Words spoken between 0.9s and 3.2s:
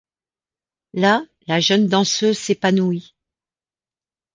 Là, la jeune danseuse s'épanouit.